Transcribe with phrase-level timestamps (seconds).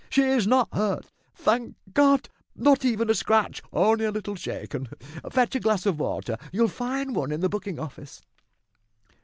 [0.09, 4.87] "She is not hurt, thank God not even a scratch only a little shaken.
[5.29, 8.23] Fetch a glass of water, you'll find one in the booking office."